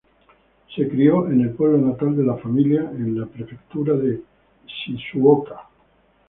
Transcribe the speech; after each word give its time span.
Se 0.75 0.89
crio 0.89 1.27
en 1.29 1.41
el 1.41 1.51
pueblo 1.51 1.77
natal 1.77 2.17
de 2.17 2.23
la 2.23 2.35
familia 2.37 2.89
en 2.89 3.19
la 3.19 3.27
prefectura 3.27 3.93
de 3.93 4.19
Shizuoka. 4.65 5.69